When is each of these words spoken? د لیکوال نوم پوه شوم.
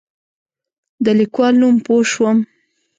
د 1.05 1.07
لیکوال 1.19 1.53
نوم 1.61 1.75
پوه 1.85 2.03
شوم. 2.11 2.37